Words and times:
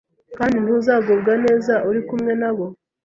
kandi 0.37 0.57
ntuzagubwa 0.63 1.31
neza 1.45 1.73
uri 1.89 2.01
kumwe 2.07 2.33
na 2.41 2.51
bo 2.55 2.65